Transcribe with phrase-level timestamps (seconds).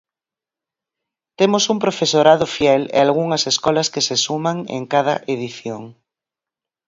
[1.39, 5.83] Temos un profesorado fiel e algunhas escolas que se suman en cada edición.